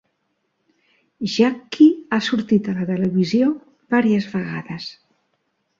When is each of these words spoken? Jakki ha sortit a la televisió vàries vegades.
Jakki 1.33 1.87
ha 2.17 2.21
sortit 2.31 2.71
a 2.73 2.75
la 2.81 2.89
televisió 2.89 3.53
vàries 3.97 4.31
vegades. 4.35 4.91